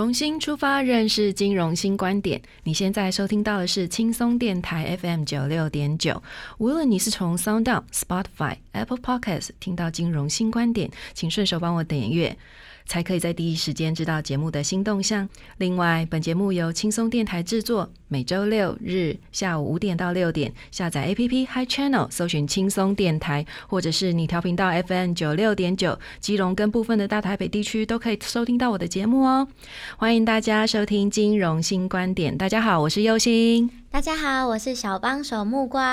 [0.00, 2.40] 重新出发，认识金融新观点。
[2.62, 6.22] 你现在收听到的是轻松电台 FM 九六点九。
[6.56, 12.34] 无论你是从 SoundOn、Spotify、Apple Podcasts 听到金融新观点，请顺手帮我点阅。
[12.90, 15.28] 才可以在第一时间知道节目的新动向。
[15.58, 29.46] 另外，本节目由轻松电台制作，每周六日下午五点到六点，下载 APP Hi Channel，搜寻轻松电台，或者是你调频道 FM 九六点九，基隆跟部分的大台北地区都可以收听到我的节目哦。
[29.96, 32.36] 欢迎大家收听金融新观点。
[32.36, 33.79] 大家好，我是优心。
[33.92, 35.84] 大家好，我是小帮手木瓜。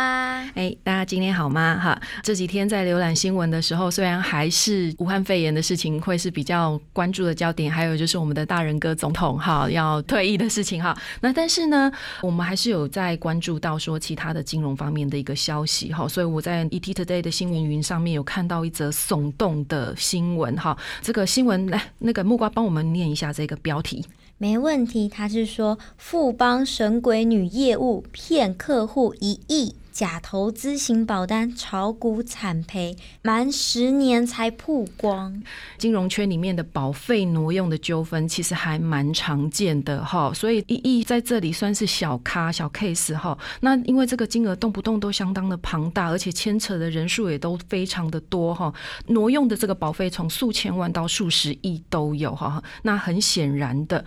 [0.53, 1.77] 哎，大家今天好吗？
[1.77, 10.95] 哈，这几天在浏览新闻的时候，虽然还是武汉肺炎的事情会是比较关注的焦点，还有就是我们的大人哥总统哈要退役的事情哈。
[11.21, 16.07] 那但是呢，我们还是有在关注到说其他的金融方面的一个消息哈。
[16.07, 20.77] 所以我在 ET Today 的新闻云上面有看到一则耸动的新闻哈。
[21.01, 24.05] 这个新闻来，那个木瓜帮我们念一下这个标题。
[24.39, 29.75] 没问题，他是说富邦神鬼女业务骗客户一亿。
[29.97, 35.41] 假投资型保单炒股惨赔，满十年才曝光。
[35.79, 43.35] 金融圈里面的保费挪用的纠纷其实还蛮常见的哈，所以一亿在这里算是小咖小 case 哈。
[43.61, 48.71] 那因为这个金额动不动都相当的庞大，而且牵扯的人数也都非常的多哈。
[49.07, 52.63] 挪用的这个保费从数千万到数十亿都有哈。
[52.83, 54.05] 那很显然的，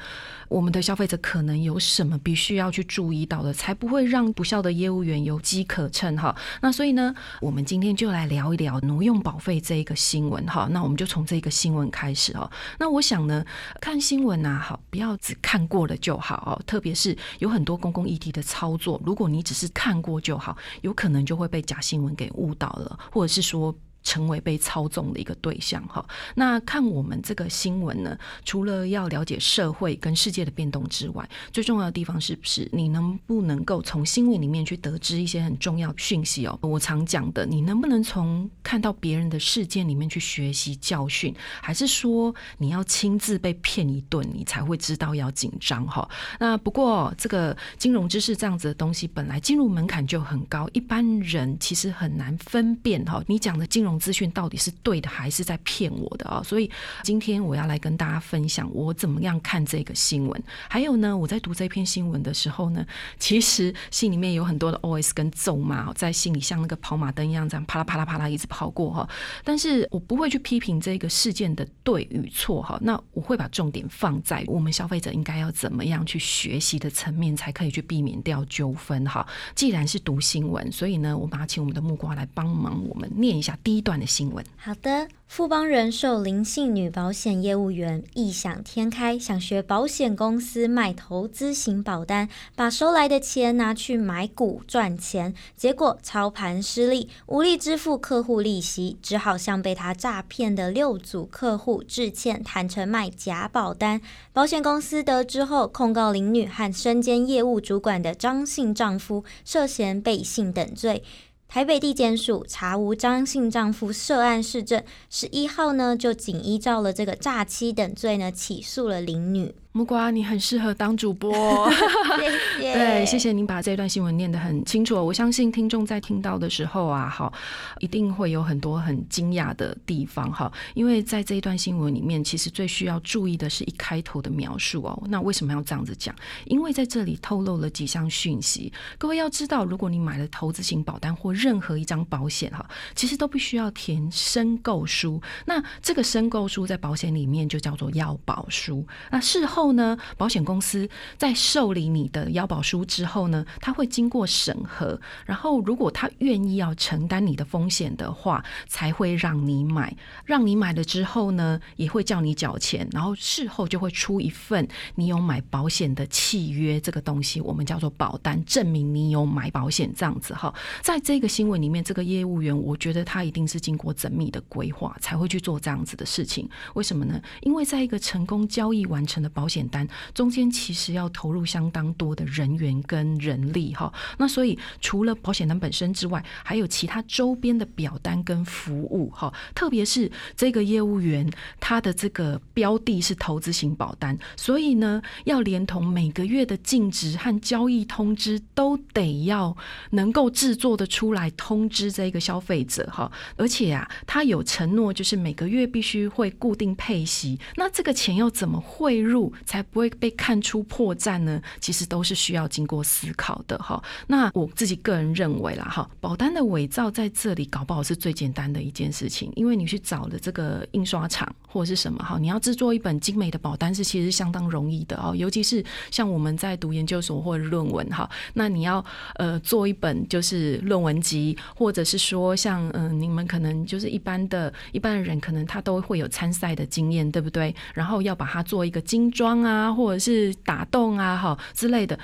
[0.50, 5.88] 我们的消费者可能有什么必须要去注意到的，才不会让不孝的业务员有机可。
[5.90, 10.66] 乘哈，那所以呢，我们今天就来聊一聊挪用保费这一个新闻哈。
[10.70, 12.50] 那我们就从这个新闻开始哦。
[12.78, 13.44] 那我想呢，
[13.80, 16.62] 看新闻啊，好，不要只看过了就好哦。
[16.66, 23.74] 特别是有很多公共议题的操作，如果你只是看过就好，有可能就会被假新闻给误导了，或者是说。
[24.02, 28.16] 成为被操纵的一个对象哈，那看我们这个新闻呢，
[28.46, 36.58] 除了要了解社会跟世界的变动之外，最重要的地方是不是你能不能够从新闻里面去得知一些很重要讯息哦？
[36.62, 46.08] 我常讲的，你能不能从看到别人的事件里面去学习教训，还是说你要亲自被骗一顿，你才会知道要紧张哈？
[46.38, 53.22] 那不过这个金融知识这样子的东西，本来进入门槛就很高，一般人其实很难分辨哈。
[53.26, 53.89] 你讲的金融。
[53.98, 56.42] 资讯到底是对的还是在骗我的啊？
[56.42, 56.70] 所以
[57.02, 60.42] 今天我要来跟大家分享我怎么样看这个新闻。
[60.68, 62.86] 还有呢，我在读这篇新闻的时候呢，
[63.18, 69.08] 其实心里面有很多的 OS 跟咒骂，在心里像那个跑马灯一样，这样啪啦啪啦啪啦一直跑过哈。
[69.44, 72.78] 但是我不会去批评这个事件的对与错哈。
[72.80, 79.26] 那我会把重点放在我们消费者应该要怎么样去学习的层面，才可以去避免掉纠纷哈。
[79.54, 83.79] 既然是读新闻，所以呢，我把请我们的木瓜来帮忙，我们念一下第一。
[83.80, 84.44] 一段的新闻。
[84.58, 104.02] 好的，富邦人寿林姓女保险业务员异想天开，想学保险公司卖投资型保单，把收来的钱拿去买股赚钱，结果操盘失利，无力支付客户利息，只好向被他诈骗的六组客户致歉，坦诚卖假保单。
[104.34, 111.02] 保险公司得知后，控告林女和身兼业务主管的张姓丈夫涉嫌背信等罪。
[111.52, 119.52] 台北地检署查无张姓丈夫涉案事证，十一号呢就仅依照了这个诈欺等罪呢起诉了林女。
[119.72, 121.32] 木瓜，你很适合当主播。
[122.18, 122.28] 谢
[122.60, 122.74] 谢。
[122.74, 124.96] 对，谢谢您把这段新闻念得很清楚。
[124.96, 127.32] 我相信听众在听到的时候啊，好，
[127.78, 130.52] 一定会有很多很惊讶的地方哈。
[130.74, 135.00] 因为在这一段新闻里面，其实最需要注意的是一开头的描述哦。
[135.08, 136.12] 那为什么要这样子讲？
[136.46, 138.72] 因为在这里透露了几项讯息。
[138.98, 145.22] 各位要知道，如果你买了投资型保单或任何一张保险哈，其实都必须要填申购书。
[145.46, 148.84] 那这个申购书在保险里面就叫做要保书。
[149.12, 149.59] 那事后。
[149.60, 159.94] 后呢，保险公司在受理你的腰保书之后呢，他会经过审核，然后如果他愿意要承担你的风险的话，才会让你买。
[160.24, 170.54] 让你买了之后呢，也会叫你缴钱，然后事后就会出一份你有买保险的契约，这个东西我们叫做保单，证明你有买保险这样子哈。
[170.80, 176.48] 在这个新闻里面，这个业务员我觉得他一定是经过缜密的规划才会去做这样子的事情。
[176.72, 177.20] 为什么呢？
[177.42, 183.92] 因为在一个成功交易完成的保险单中间，其实要投入相当多的人员跟人力哈。
[184.16, 189.34] 那所以除了保险单本身之外，还有其他周边的表单跟服务哈。
[189.54, 199.56] 特别是这个业务员他的这个标的是投资型保单，所以呢，要连同每个月的净值和交易通知都得要
[199.90, 203.10] 能够制作的出来通知这个消费者哈。
[203.36, 207.38] 而且啊，他有承诺，就是每个月必须会固定配息。
[207.56, 211.40] 那这个钱要怎么汇入才不会被看出破绽呢？
[211.60, 213.82] 其实都是需要经过思考的哈。
[214.06, 225.14] 那我自己个人认为啦哈，保单的伪造在这里搞不好是最简单的一件事情，因为你去找了这个印刷厂或者是什么哈，你要制作一本精美的保单是其实相当容易的哦。
[225.14, 228.84] 尤其是像我们在读研究所或者论文哈，那你要
[229.16, 237.54] 呃做一本就是论文集，或者是说像嗯你们可能就是一般的一般的人可能他都会有参赛的经验，对不对？
[237.74, 241.98] 然后要把它做一个精装啊，或者是打洞啊，哈之类的。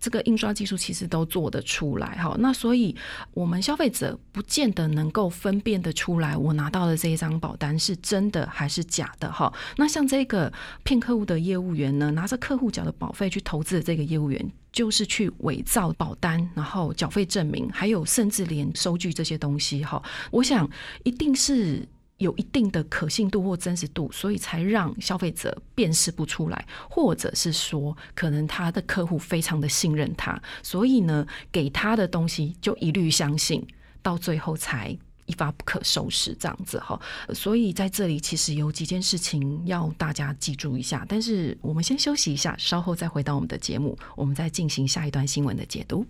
[0.00, 2.92] 这个印刷技术其实都做得出来哈，那所以
[3.34, 9.52] 我们消费者不见得能够分辨得出来，我拿到的这一张保单是真的还是假的哈。
[9.76, 10.52] 那像这个
[10.82, 20.02] 骗客户的业务员呢，拿着客户缴的保费去投资的这个业务员，就是去伪造保单，然后缴费证明，还有甚至连收据这些东西哈。
[20.32, 20.68] 我想
[21.04, 21.86] 一定是。
[22.22, 33.66] 有一定的可信度或真实度，所以才让消费者辨识不出来，或者是说，可能他的客户非常的信任他，所以呢，给他的东西就一律相信，
[34.00, 34.96] 到最后才
[35.26, 37.00] 一发不可收拾这样子哈。
[37.34, 46.06] 所以在这里其实有几件事情要大家记住一下，但是我们先休息一下，稍后再回到我们的节目，我们再进行下一段新闻的解读。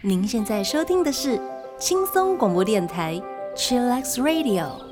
[0.00, 1.40] 您现在收听的是
[1.78, 3.20] 轻松广播电台。
[3.58, 4.87] Chillax Radio。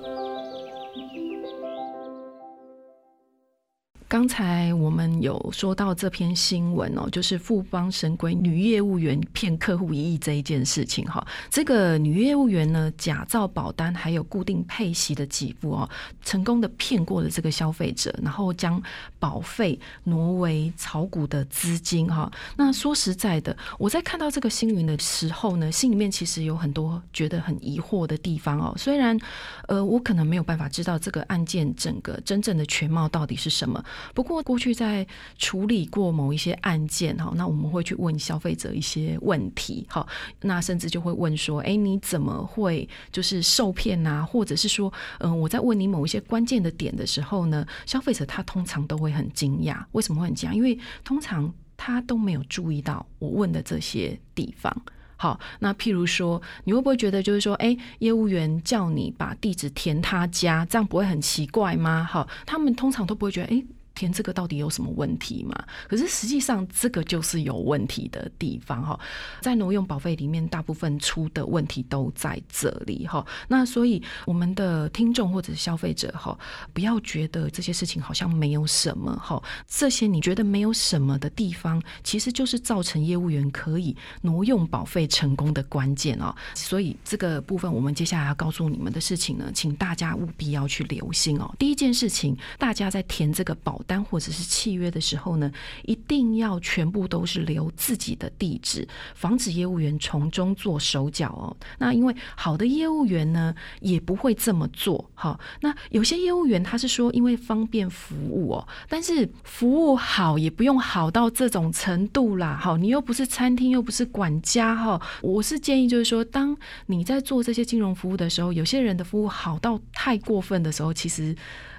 [4.09, 11.27] 刚才我们有说到这篇新闻哦，就是富邦神龟女业务员骗客户一亿这一件事情哈。
[11.51, 15.91] 这个女业务员呢，假造保单还有固定配息的给付哦，
[16.23, 18.81] 成功的骗过了这个消费者，然后将
[19.19, 22.31] 保费挪为炒股的资金哈。
[22.57, 28.73] 那说实在的，我在看到这个新闻的时候呢，心里面其实有很多觉得很疑惑的地方哦。
[28.79, 29.19] 虽然
[29.67, 33.85] 呃，我可能没有办法知道这个案件整个真正的全貌到底是什么。
[34.15, 35.07] 不过，过去在
[35.39, 40.07] 处理过某一些案件哈，那我们会去问消费者一些问题哈，
[40.43, 44.25] 那甚至就会问说，哎，你怎么会就是受骗呐？
[44.25, 50.53] 或者是说，嗯，我在问你某一些关键的点的时候呢，消费者他通常都会很惊讶，为什么会很惊讶？
[50.53, 54.75] 因为通常他都没有注意到我问的这些地方。
[55.19, 62.05] 好，那譬如说，你会不会觉得就是说，哎，业务员叫你把地址填他家，这样不会很奇怪吗？
[62.05, 63.65] 好，他们通常都不会觉得，哎。
[63.97, 65.65] 填这个到底有什么问题嘛？
[65.89, 69.01] 可是实际上这个就是有问题的地方哈，
[69.41, 73.27] 在挪用保费里面，大部分出的问题都在这里哈。
[73.49, 76.39] 那所以我们的听众或者是消费者哈，
[76.75, 86.35] 不要觉得这些事情好像没有什么哈，这些你觉得没有什么的地方，其实就是造成业务员可以挪用保费成功的关键哦。
[86.55, 91.51] 所以这个部分，我们接下来要告诉你们的事情呢，请大家务必要去留心哦。
[91.59, 93.81] 第一件事情，大家在填这个保。
[93.87, 95.51] 单或者是契约的时候呢，
[95.85, 101.57] 一定要全部都是留自己的地址，防止业务员从中做手脚哦。
[101.79, 105.09] 那因为好的业务员呢，也不会这么做。
[105.15, 112.59] 好，那有些业务员他是说，因为方便服务哦，但是服务好也不用好到这种程度啦。
[112.61, 115.01] 好，你又不是餐厅，又不是管家哈。
[115.23, 121.35] 我是建议就是说，当你在做这些金融服务的时候，有些人的服务好到太过分的时候，其实。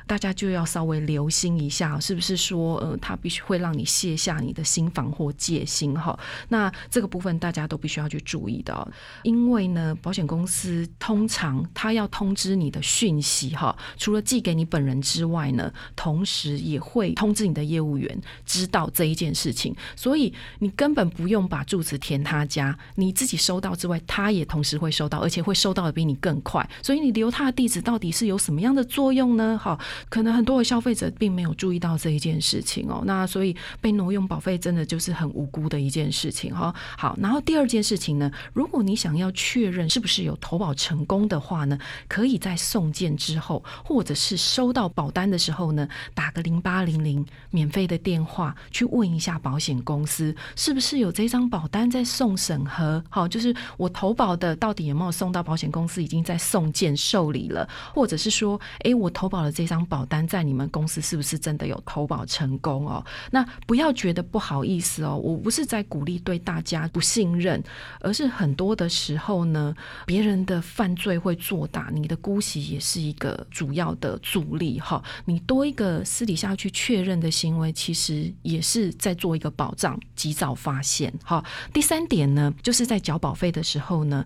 [0.07, 6.17] 大家就要稍微留心一下，是不是说，呃，他必须会让你卸下你的心防或戒心哈？
[6.47, 8.91] 那这个部分大家都必须要去注意的，
[9.23, 29.59] 因为呢，保险公司通常他要通知你的讯息哈，除了寄给你本人之外呢，同时也会通知你的业务员知道这一件事情，所以你根本不用把住址填他家，你自己收到之外，他也同时会收到，而且会收到的比你更快，所以你留他的地址到底是有什么样的作用呢？
[29.61, 29.77] 哈？
[30.09, 33.03] 可能很多的消费者并没有注意到这一件事情哦。
[33.05, 36.73] 那所以被挪用保费真的就是很无辜的一件事情哈。
[36.97, 41.77] 好，然后第二件事情呢，如果你想要确认是不是有投保成功的话呢，
[42.07, 53.03] 可以在送件之后，或者是收到保单的时候呢，打个零八零零免费的电话去问一下保险公司，是不是有这张保单在送审核？
[53.09, 63.03] 好，就是我投保的到底有没有送到保险公司已经在送件受理了，或者是说，诶，我投保了这张保单在你们公司是不是真的有投保成功哦？
[63.31, 67.61] 那不要觉得不好意思哦，我不是在鼓励对大家不信任，
[68.01, 69.73] 而是很多的时候呢，
[70.05, 75.03] 别人的犯罪会做大，你的姑息也是一个主要的阻力哈。
[75.25, 81.43] 你多一个私底下去确认的行为，其实也是在做一个保障，及早发现哈。
[81.73, 84.25] 第三点呢，就是在缴保费的时候呢。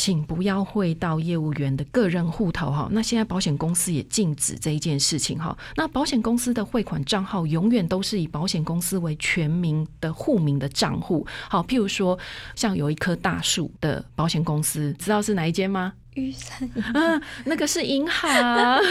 [0.00, 2.88] 请不要汇到业务员的个人户头哈。
[2.90, 5.54] 那现在保险公司也禁止这一件事情哈。
[5.76, 11.26] 那保险公司的汇款账号永远都是以保险公司为全名的户名的账户。
[11.50, 12.18] 好，譬如说
[12.54, 15.92] 像有一棵大树的保险公司，知道是哪一间吗？
[16.14, 18.82] 雨伞，嗯，那个是银行，我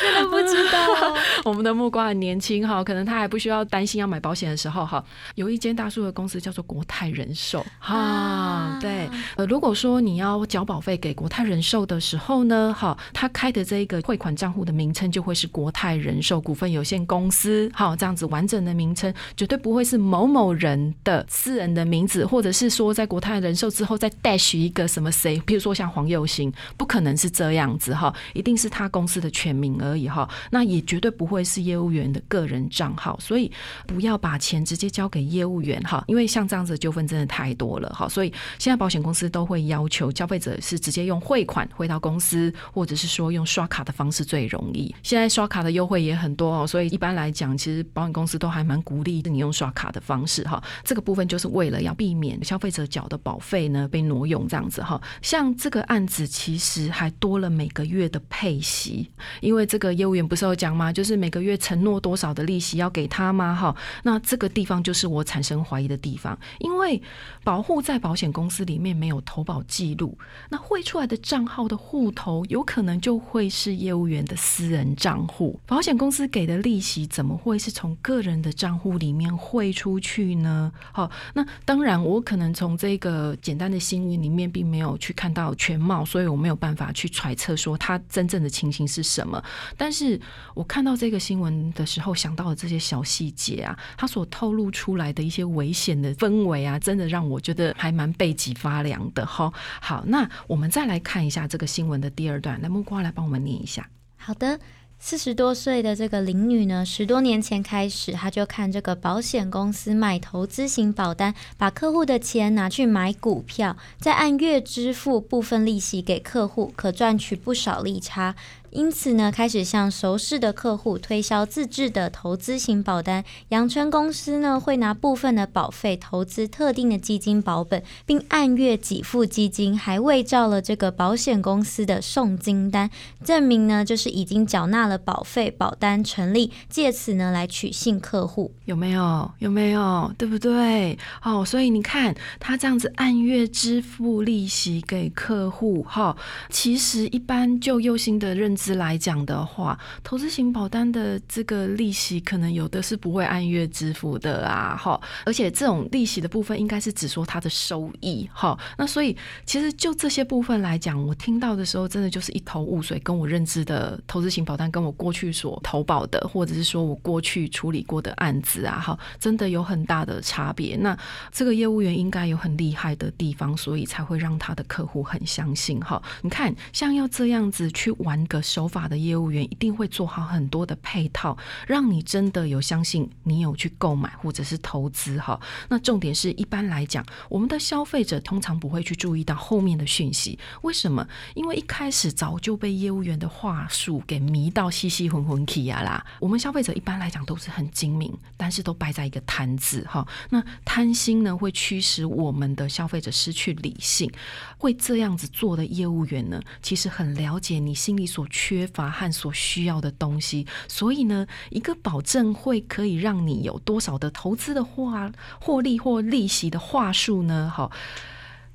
[0.00, 0.78] 真的不知道。
[1.44, 5.04] 我们的木瓜很年轻哈，可能他还不需要担心要买保险的时候哈。
[5.34, 26.52] 有一间大树的公司叫做国泰人寿哈，对，呃，如果说你要缴保费给国泰人寿的时候呢，哈，他开的这一个汇款账户的名称就会是国泰人寿股份有限公司，好，这样子完整的名称，绝对不会是某某人的私人的名字，或者是说在国泰人寿之后再 dash 一个什么谁，比如说像黄佑兴。
[26.76, 33.50] 不可能是这样子哈，一定是他公司的全名而已哈，那也绝对不会是业务员的个人账号，所以
[33.86, 44.94] 不要把钱直接交给业务员哈，因为像这样子的纠纷真的太多了哈，所以现在保险公司都会要求消费者是直接用汇款汇到公司，或者是说用刷卡的方式最容易。
[45.02, 50.62] 现在刷卡的优惠也很多哦，所以一般来讲，其实保险公司都还蛮鼓励你用刷卡的方式哈。
[50.84, 55.00] 这个部分就是为了要避免消费者缴的保费呢被挪用这样子哈。
[55.22, 56.68] 像这个案子其实。
[56.68, 59.10] 实还多了每个月的配息，
[59.40, 60.92] 因为这个业务员不是有讲吗？
[60.92, 63.54] 就是每个月承诺多少的利息要给他吗？
[63.54, 67.00] 哈，那这个地方就是我产生怀疑的地方，因为
[67.42, 70.18] 保护在保险公司里面没有投保记录，
[70.50, 80.70] 那汇出来的账号的户头有可能就会是业务员的私人账户，保险公司给的利息怎么会是从个人的账户里面汇出去呢？
[80.92, 86.58] 好，那当然我可能从这个简单的新闻里面并没有去看到全貌，所以我们没有。
[86.58, 89.40] 办法去揣测说他真正的情形是什么，
[89.76, 90.20] 但是
[90.54, 99.52] 我看到这个新闻的时候，想到的这些小细节啊，他所透露出来的一些危险的氛围啊，真的让我觉得还蛮背脊发凉的哈。
[99.80, 103.88] 好，那我们再来看一下这个新闻的第二段，那木瓜来帮我们念一下。
[104.16, 104.58] 好的。
[105.00, 118.34] 四十多岁的这个林女呢，十多年前开始，她就看这个保险公司买投资型保单，把客户的钱拿去买股票，再按月支付部分利息给客户，可赚取不少利差。
[118.70, 123.24] 因此呢，开始向熟识的客户推销自制的投资型保单。
[123.48, 132.90] 阳春公司呢，会拿部分的保费投资特定的基金保本，并按月给付基金，还伪造了这个保险公司的送金单，
[133.24, 138.52] 证明呢就是已经缴纳了保费，保单成立，借此呢来取信客户。
[138.66, 139.30] 有没有？
[139.38, 140.12] 有没有？
[140.18, 140.98] 对不对？
[141.22, 146.14] 哦，所以你看他这样子按月支付利息给客户，哈，
[146.50, 148.57] 其实一般就优心的认。
[148.58, 170.76] 资来讲的话，投资型保单的这个利息可能有的是不会按月支付的啊，哈，而且这种利息的部分应该是只说它的收益，哈，那所以其实就这些部分来讲，我听到的时候真的就是一头雾水，跟我认知的投资型保单跟我过去所投保的，或者是说我过去处理过的案子啊，哈，真的有很大的差别。
[170.76, 170.98] 那
[171.30, 176.02] 这个业务员应该有很厉害的地方，所以才会让他的客户很相信，哈。
[176.22, 178.42] 你看，像要这样子去玩个。
[178.48, 181.36] 守法的业务员一定会做好很多的配套，
[181.66, 185.38] 让你真的有相信你有去购买或者是投资哈。
[185.68, 190.38] 那重点是一般来讲，我们的消费者通常不会去注意到后面的讯息。
[190.62, 191.06] 为什么？
[191.34, 196.02] 因为一开始早就被业务员的话术给迷到稀稀混混起呀啦。
[196.18, 200.06] 我们消费者一般来讲都是很精明，但是都败在一个贪字哈。
[200.30, 204.10] 那贪心呢，会驱使我们的消费者失去理性。
[204.56, 208.26] 会这样子做的业务员呢，其实很了解你心里所。
[208.40, 217.50] 缺乏和所需要的东西，所以呢，一个保证会可以让你有多少的投资的话，获利或利息的话术呢？
[217.52, 217.72] 好。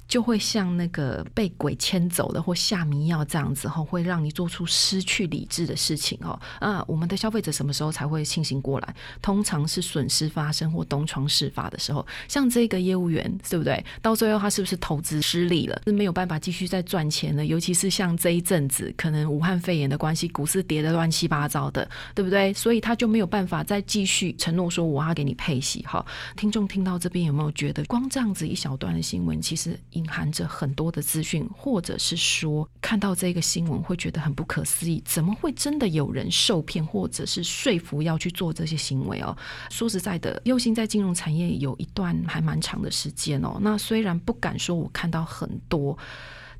[0.07, 6.39] 就会像那个被鬼牵走了或下迷药这样子哈，会让你做出失去理智的事情哦。
[6.59, 8.95] 啊，我们的消费者什么时候才会清醒过来？
[9.21, 12.05] 通常是损失发生或东窗事发的时候。
[12.27, 13.83] 像这个业务员，对不对？
[14.01, 17.45] 到最后他是不是投资失利了，是没有办法继续再赚钱了？
[17.45, 22.53] 尤其是像这一阵子，可能武汉肺炎的关系，股市跌得乱七八糟的，对不对？
[22.53, 25.81] 所以他就没有办法再继续承诺说我要给你配息。
[25.83, 26.05] 哈，
[26.35, 39.35] 听众听到这边有没有觉得，光这样子一小段的新闻，其实隐含着很多的资讯，或者是说看到这个新闻会觉得很不可思议，怎么会真的有人受骗，或者是说服要去做这些行为哦？
[39.69, 43.57] 说实在的，右心在金融产业有一段还蛮长的时间哦。
[43.61, 45.97] 那虽然不敢说我看到很多。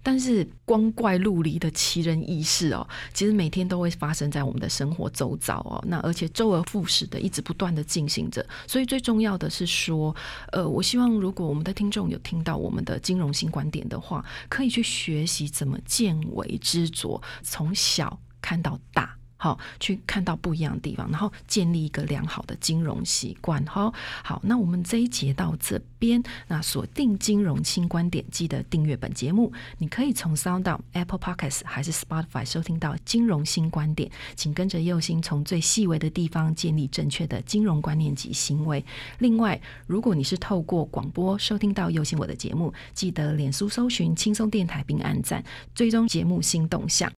[0.04, 5.84] 但是光怪陆离的奇人异事哦，其实每天都会发生在我们的生活周遭哦。
[5.88, 8.46] 那而且周而复始的，一直不断的进行着。
[8.68, 10.14] 所以最重要的是说，
[10.52, 19.18] 呃，我希望如果我们的听众有听到我们的金融新观点的话，可以去学习怎么见微知著，从小看到大。
[19.44, 23.62] 好，去看到不一样的地方，然后建立一个良好的金融习惯。
[23.66, 29.52] 好，好，那我们这一节到这边，那锁定金融新观点，记得订阅本节目。
[29.80, 38.86] 你可以从 Sound、Apple Podcasts 还是 Spotify 收听到金融新观点，请跟着右心从最细微的地方建立正确的金融观念及行为。
[39.20, 45.44] 另外，如果你是透过广播收听到右心我的节目，记得脸书搜寻轻松电台并按赞，
[45.76, 47.12] 追踪节目新动向。